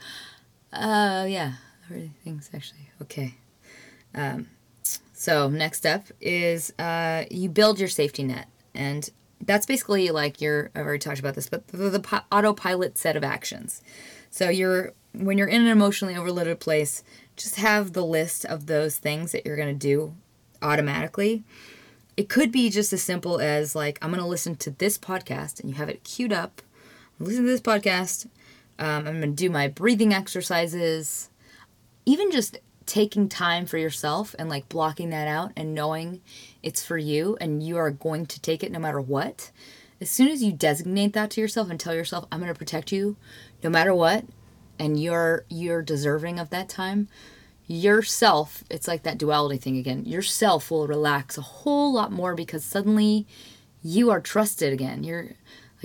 [0.72, 3.34] oh, yeah, everything's actually okay.
[4.14, 4.48] Um,
[5.12, 8.48] so, next up is uh, you build your safety net.
[8.74, 9.08] And
[9.40, 13.24] that's basically like your, I've already talked about this, but the, the autopilot set of
[13.24, 13.82] actions.
[14.32, 17.04] So, you're, when you're in an emotionally overloaded place,
[17.36, 20.14] just have the list of those things that you're going to do
[20.62, 21.44] automatically.
[22.16, 25.60] It could be just as simple as like, I'm going to listen to this podcast
[25.60, 26.62] and you have it queued up.
[27.18, 28.24] Listen to this podcast.
[28.78, 31.28] Um, I'm going to do my breathing exercises.
[32.06, 36.22] Even just taking time for yourself and like blocking that out and knowing
[36.62, 39.50] it's for you and you are going to take it no matter what.
[40.02, 42.90] As soon as you designate that to yourself and tell yourself, I'm going to protect
[42.90, 43.16] you
[43.62, 44.24] no matter what,
[44.76, 47.06] and you're you're deserving of that time,
[47.68, 50.04] yourself, it's like that duality thing again.
[50.04, 53.28] Yourself will relax a whole lot more because suddenly
[53.80, 55.04] you are trusted again.
[55.04, 55.34] You're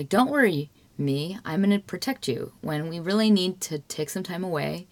[0.00, 2.50] like, don't worry, me, I'm going to protect you.
[2.60, 4.88] When we really need to take some time away,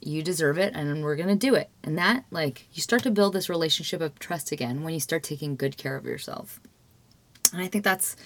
[0.00, 1.70] you deserve it and we're going to do it.
[1.84, 5.22] And that, like, you start to build this relationship of trust again when you start
[5.22, 6.58] taking good care of yourself.
[7.52, 8.16] And I think that's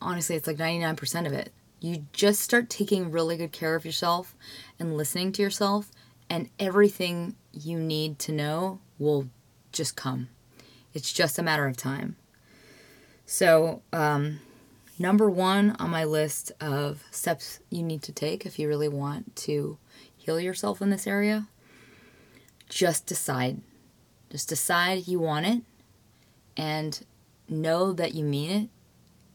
[0.00, 1.52] honestly, it's like 99% of it.
[1.80, 4.34] You just start taking really good care of yourself
[4.78, 5.90] and listening to yourself,
[6.28, 9.28] and everything you need to know will
[9.72, 10.28] just come.
[10.92, 12.16] It's just a matter of time.
[13.26, 14.40] So, um,
[14.98, 19.36] number one on my list of steps you need to take if you really want
[19.36, 19.78] to
[20.16, 21.48] heal yourself in this area,
[22.68, 23.60] just decide.
[24.30, 25.62] Just decide you want it
[26.56, 27.04] and
[27.48, 28.68] know that you mean it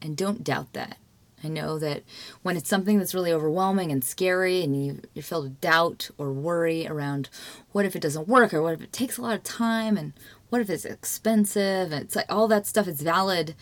[0.04, 0.98] and don't doubt that.
[1.42, 2.04] I know that
[2.42, 6.32] when it's something that's really overwhelming and scary and you, you're filled with doubt or
[6.32, 7.28] worry around
[7.72, 10.12] what if it doesn't work or what if it takes a lot of time and
[10.48, 13.54] what if it's expensive and it's like all that stuff is valid,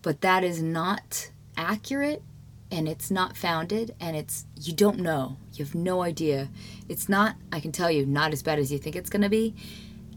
[0.00, 2.22] but that is not accurate
[2.70, 5.36] and it's not founded and it's you don't know.
[5.54, 6.48] You have no idea.
[6.88, 9.28] It's not i can tell you not as bad as you think it's going to
[9.28, 9.54] be.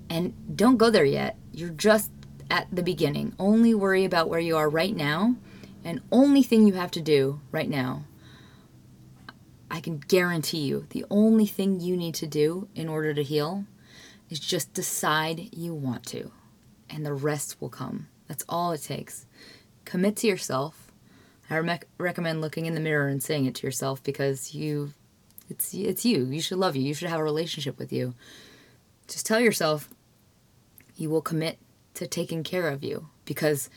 [0.09, 1.37] And don't go there yet.
[1.51, 2.11] You're just
[2.49, 3.33] at the beginning.
[3.39, 5.35] Only worry about where you are right now
[5.83, 8.03] and only thing you have to do right now
[9.69, 13.65] i can guarantee you the only thing you need to do in order to heal
[14.29, 16.31] is just decide you want to
[16.89, 19.25] and the rest will come that's all it takes
[19.85, 20.91] commit to yourself
[21.51, 24.93] I re- recommend looking in the mirror and saying it to yourself because you,
[25.49, 26.23] it's it's you.
[26.23, 26.83] You should love you.
[26.83, 28.15] You should have a relationship with you.
[29.09, 29.89] Just tell yourself
[30.95, 31.57] you will commit
[31.95, 33.69] to taking care of you because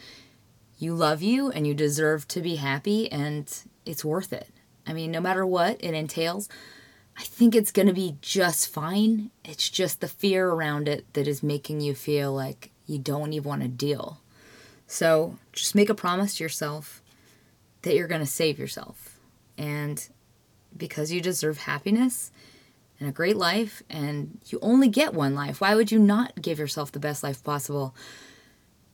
[0.79, 3.53] you love you and you deserve to be happy and
[3.87, 4.49] it's worth it.
[4.87, 6.49] I mean, no matter what it entails,
[7.17, 9.31] I think it's going to be just fine.
[9.45, 13.49] It's just the fear around it that is making you feel like you don't even
[13.49, 14.21] want to deal.
[14.87, 17.03] So just make a promise to yourself
[17.83, 19.19] that you're going to save yourself.
[19.57, 20.07] And
[20.77, 22.33] because you deserve happiness
[22.99, 26.59] and a great life, and you only get one life, why would you not give
[26.59, 27.95] yourself the best life possible?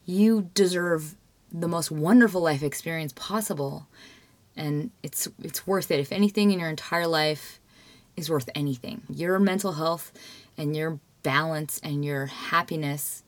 [0.04, 1.16] You deserve
[1.52, 3.86] the most wonderful life experience possible.
[4.56, 6.00] And it's it's worth it.
[6.00, 7.60] If anything in your entire life
[8.16, 10.12] is worth anything, your mental health
[10.56, 13.22] and your balance and your happiness,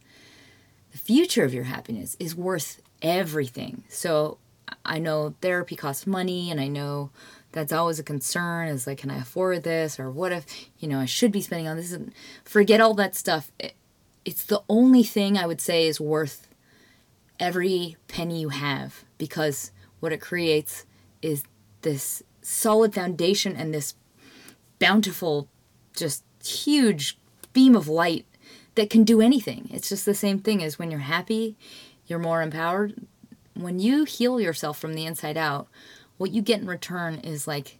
[0.90, 3.84] the future of your happiness is worth everything.
[3.88, 4.38] So
[4.84, 7.10] I know therapy costs money and I know
[7.52, 10.46] that's always a concern is like can I afford this or what if
[10.78, 12.12] you know I should be spending on this and
[12.44, 13.74] forget all that stuff it,
[14.24, 16.48] it's the only thing I would say is worth
[17.42, 19.70] every penny you have because
[20.00, 20.86] what it creates
[21.20, 21.44] is
[21.82, 23.94] this solid foundation and this
[24.78, 25.48] bountiful
[25.94, 27.18] just huge
[27.52, 28.24] beam of light
[28.76, 31.56] that can do anything it's just the same thing as when you're happy
[32.06, 32.94] you're more empowered
[33.54, 35.68] when you heal yourself from the inside out,
[36.16, 37.78] what you get in return is like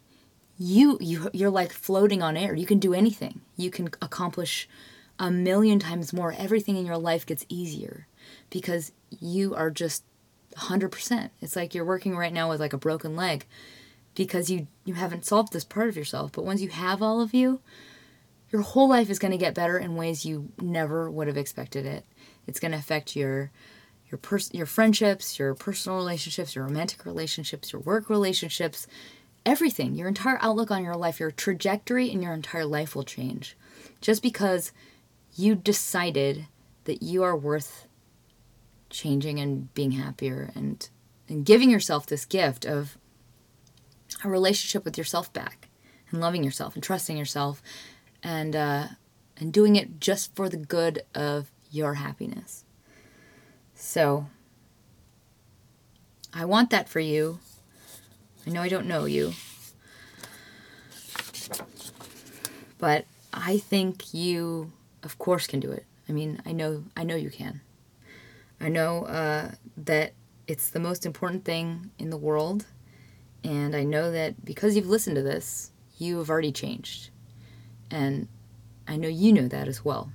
[0.59, 2.55] you you you're like floating on air.
[2.55, 3.41] You can do anything.
[3.57, 4.69] You can accomplish
[5.19, 6.35] a million times more.
[6.37, 8.07] Everything in your life gets easier
[8.53, 10.05] because you are just
[10.57, 11.31] 100%.
[11.41, 13.47] It's like you're working right now with like a broken leg
[14.15, 16.33] because you you haven't solved this part of yourself.
[16.33, 17.61] But once you have all of you,
[18.51, 21.87] your whole life is going to get better in ways you never would have expected
[21.87, 22.05] it.
[22.47, 23.51] It's going to affect your
[24.11, 28.87] your pers- your friendships, your personal relationships, your romantic relationships, your work relationships,
[29.47, 33.57] everything, your entire outlook on your life, your trajectory in your entire life will change.
[34.03, 34.73] Just because
[35.35, 36.47] you decided
[36.85, 37.87] that you are worth
[38.93, 40.89] changing and being happier and
[41.29, 42.97] and giving yourself this gift of
[44.23, 45.69] a relationship with yourself back
[46.11, 47.63] and loving yourself and trusting yourself
[48.23, 48.87] and uh,
[49.39, 52.65] and doing it just for the good of your happiness.
[53.75, 54.27] So
[56.33, 57.41] I want that for you.
[58.47, 59.33] I know I don't know you.
[62.79, 64.73] But I think you
[65.03, 65.87] of course can do it.
[66.09, 67.63] I mean, I know I know you can.
[68.63, 70.13] I know uh, that
[70.47, 72.67] it's the most important thing in the world,
[73.43, 77.11] and I know that because you've listened to this, you have already changed.
[77.91, 78.29] And
[78.87, 80.13] I know you know that as well.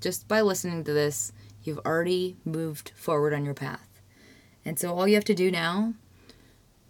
[0.00, 1.32] Just by listening to this,
[1.62, 3.88] you've already moved forward on your path.
[4.64, 5.94] And so all you have to do now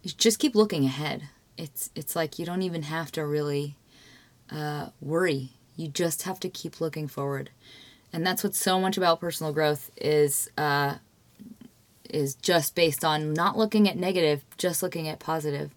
[0.03, 1.29] is just keep looking ahead.
[1.57, 3.75] It's it's like you don't even have to really
[4.49, 5.51] uh, worry.
[5.75, 7.49] You just have to keep looking forward,
[8.15, 10.95] and that's what's so much about personal growth is uh,
[12.09, 15.75] is just based on not looking at negative, just looking at positive.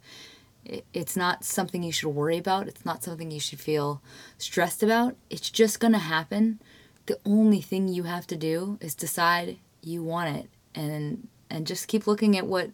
[0.95, 2.69] It's not something you should worry about.
[2.69, 4.01] It's not something you should feel
[4.37, 5.17] stressed about.
[5.29, 6.61] It's just gonna happen.
[7.07, 11.89] The only thing you have to do is decide you want it, and and just
[11.89, 12.71] keep looking at what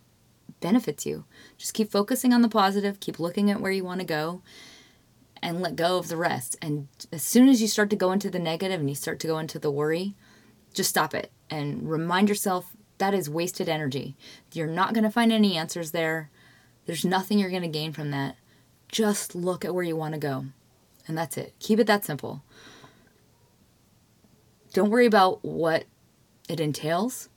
[0.60, 1.24] benefits you.
[1.56, 4.42] Just keep focusing on the positive, keep looking at where you want to go,
[5.44, 6.56] and let go of the rest.
[6.62, 9.26] And as soon as you start to go into the negative and you start to
[9.26, 10.14] go into the worry,
[10.72, 14.16] just stop it and remind yourself that is wasted energy.
[14.52, 16.30] You're not going to find any answers there.
[16.86, 18.36] There's nothing you're going to gain from that.
[18.88, 20.46] Just look at where you want to go.
[21.06, 21.52] And that's it.
[21.60, 22.42] Keep it that simple.
[24.72, 25.84] Don't worry about what
[26.48, 27.28] it entails.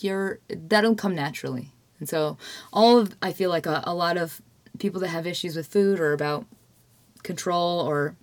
[0.00, 1.72] You're that'll come naturally.
[2.00, 2.36] And so
[2.72, 4.42] all of I feel like a, a lot of
[4.78, 6.46] people that have issues with food or about
[7.26, 8.16] control or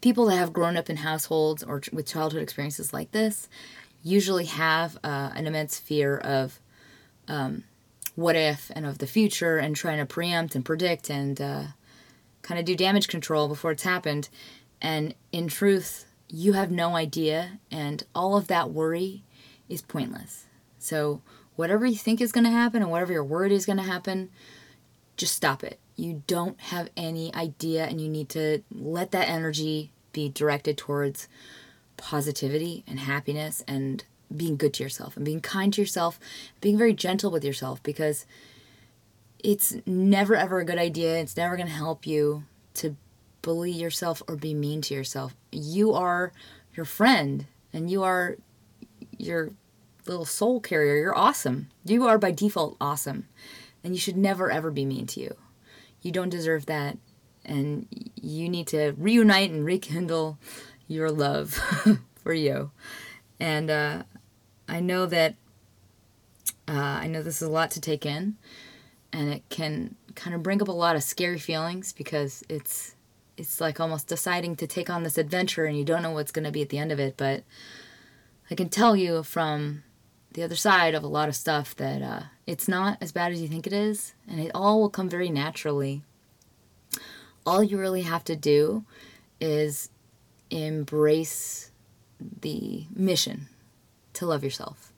[0.00, 3.48] people that have grown up in households or with childhood experiences like this
[4.02, 6.60] usually have uh, an immense fear of
[7.26, 7.64] um,
[8.14, 11.64] what if and of the future and trying to preempt and predict and uh,
[12.42, 14.28] kind of do damage control before it's happened.
[14.80, 19.22] And in truth, you have no idea, and all of that worry
[19.68, 20.44] is pointless.
[20.78, 21.22] So,
[21.56, 24.30] whatever you think is going to happen and whatever you're worried is going to happen,
[25.16, 25.78] just stop it.
[25.96, 31.28] You don't have any idea, and you need to let that energy be directed towards
[31.96, 36.18] positivity and happiness and being good to yourself and being kind to yourself,
[36.60, 38.26] being very gentle with yourself because
[39.38, 41.18] it's never ever a good idea.
[41.18, 42.96] It's never going to help you to
[43.42, 45.36] bully yourself or be mean to yourself.
[45.52, 46.32] You are
[46.74, 48.36] your friend and you are
[49.18, 49.50] your
[50.06, 50.96] little soul carrier.
[50.96, 51.68] You're awesome.
[51.84, 53.28] You are by default awesome.
[53.82, 55.36] And you should never ever be mean to you.
[56.04, 56.98] You don't deserve that.
[57.44, 60.38] And you need to reunite and rekindle
[60.86, 61.60] your love
[62.22, 62.70] for you.
[63.40, 64.04] And uh,
[64.68, 65.34] I know that
[66.68, 68.36] uh, I know this is a lot to take in,
[69.12, 72.94] and it can kind of bring up a lot of scary feelings because it's
[73.36, 76.44] it's like almost deciding to take on this adventure and you don't know what's going
[76.44, 77.16] to be at the end of it.
[77.16, 77.42] But
[78.50, 79.82] I can tell you from
[80.34, 83.40] the other side of a lot of stuff that uh, it's not as bad as
[83.40, 86.02] you think it is, and it all will come very naturally.
[87.46, 88.84] All you really have to do
[89.40, 89.90] is
[90.50, 91.70] embrace
[92.40, 93.48] the mission
[94.14, 94.92] to love yourself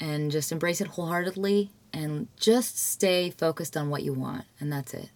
[0.00, 4.92] and just embrace it wholeheartedly and just stay focused on what you want and that's
[4.92, 5.10] it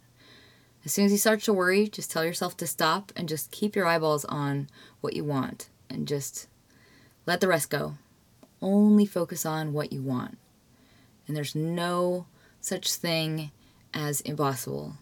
[0.85, 3.75] as soon as you start to worry just tell yourself to stop and just keep
[3.75, 4.69] your eyeballs on
[5.01, 6.47] what you want and just
[7.27, 7.95] let the rest go
[8.61, 10.39] only focus on what you want
[11.27, 12.27] and there's no
[12.61, 13.51] such thing
[13.95, 14.95] as impossible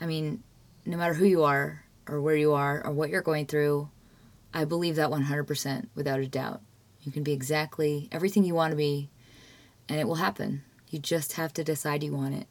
[0.00, 0.42] i mean
[0.86, 3.88] no matter who you are or where you are or what you're going through,
[4.52, 6.60] I believe that 100% without a doubt.
[7.02, 9.08] You can be exactly everything you want to be,
[9.88, 10.64] and it will happen.
[10.90, 12.46] You just have to decide you want it.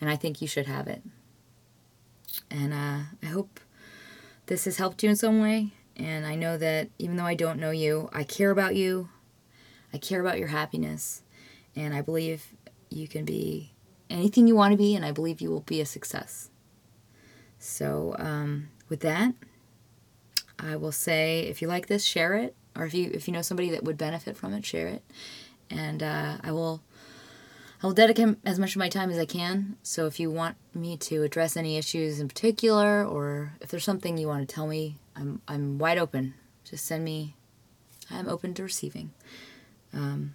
[0.00, 1.02] And I think you should have it.
[2.50, 3.58] And uh, I hope
[4.46, 5.72] this has helped you in some way.
[5.96, 9.08] And I know that even though I don't know you, I care about you.
[9.92, 11.22] I care about your happiness.
[11.76, 12.54] And I believe
[12.90, 13.72] you can be
[14.10, 16.50] anything you want to be, and I believe you will be a success.
[17.58, 19.34] So, um, with that,
[20.58, 23.42] I will say if you like this, share it, or if you if you know
[23.42, 25.02] somebody that would benefit from it, share it,
[25.70, 26.82] and uh, I will
[27.82, 29.76] I will dedicate as much of my time as I can.
[29.82, 34.18] So if you want me to address any issues in particular, or if there's something
[34.18, 36.34] you want to tell me, I'm I'm wide open.
[36.64, 37.34] Just send me
[38.10, 39.12] I'm open to receiving.
[39.92, 40.34] Um,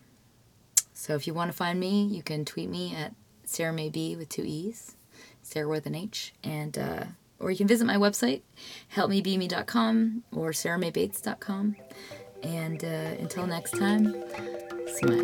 [0.94, 4.16] so if you want to find me, you can tweet me at Sarah May B
[4.16, 4.96] with two E's,
[5.42, 7.04] Sarah with an H, and uh,
[7.40, 8.42] or you can visit my website,
[8.96, 11.76] helpmebeme.com or sarahmaybates.com.
[12.42, 14.16] And uh, until next time,
[14.98, 15.24] smile.